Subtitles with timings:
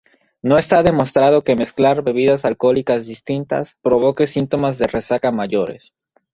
[0.41, 5.93] No está demostrado que mezclar bebidas alcohólicas distintas provoque síntomas de resaca mayores.